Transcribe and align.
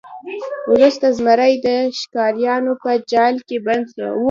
وروسته 0.71 1.05
زمری 1.17 1.53
د 1.65 1.67
ښکاریانو 1.99 2.71
په 2.83 2.91
جال 3.11 3.35
کې 3.47 3.57
بند 3.65 3.85
شو. 3.95 4.11